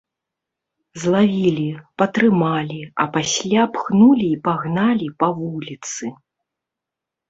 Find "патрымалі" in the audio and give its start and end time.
2.03-2.79